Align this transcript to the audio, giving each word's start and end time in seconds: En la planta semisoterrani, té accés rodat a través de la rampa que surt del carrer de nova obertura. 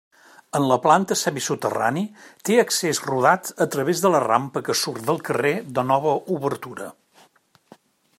En 0.59 0.63
la 0.69 0.75
planta 0.83 1.17
semisoterrani, 1.23 2.01
té 2.49 2.57
accés 2.61 3.01
rodat 3.09 3.51
a 3.65 3.67
través 3.75 4.01
de 4.07 4.11
la 4.15 4.23
rampa 4.25 4.65
que 4.69 4.77
surt 4.81 5.05
del 5.11 5.21
carrer 5.29 5.53
de 5.77 5.85
nova 5.91 6.15
obertura. 6.37 6.89